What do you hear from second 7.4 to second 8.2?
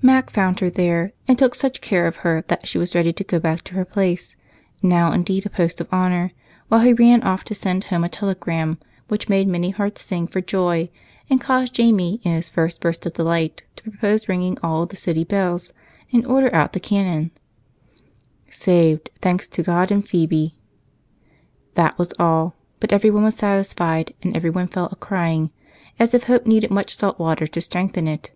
to send home a